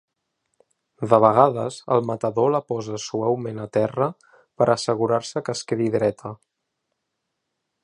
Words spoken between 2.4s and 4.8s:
la posa suaument a terra per